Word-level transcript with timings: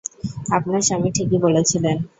আপনার 0.51 0.81
স্বামী 0.81 1.09
ঠিকই 1.11 1.39
বলেছিলেন! 1.39 1.97